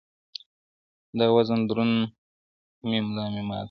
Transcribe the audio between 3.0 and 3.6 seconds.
مُلا مات کړي..